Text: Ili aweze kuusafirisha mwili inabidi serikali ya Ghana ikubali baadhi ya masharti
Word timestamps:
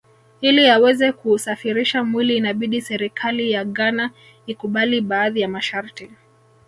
Ili 0.41 0.69
aweze 0.69 1.11
kuusafirisha 1.11 2.03
mwili 2.03 2.37
inabidi 2.37 2.81
serikali 2.81 3.51
ya 3.51 3.65
Ghana 3.65 4.11
ikubali 4.45 5.01
baadhi 5.01 5.41
ya 5.41 5.47
masharti 5.47 6.09